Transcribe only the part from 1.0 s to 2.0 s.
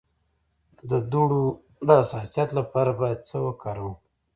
دوړو د